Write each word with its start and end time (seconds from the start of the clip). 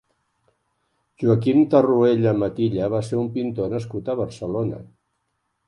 Joaquim 1.23 1.59
Terruella 1.73 2.33
Matilla 2.45 2.89
va 2.95 3.03
ser 3.11 3.21
un 3.25 3.31
pintor 3.39 3.73
nascut 3.77 4.09
a 4.15 4.19
Barcelona. 4.25 4.85